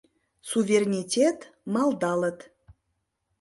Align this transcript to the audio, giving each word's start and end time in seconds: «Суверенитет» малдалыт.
«Суверенитет» 0.49 1.39
малдалыт. 1.73 2.39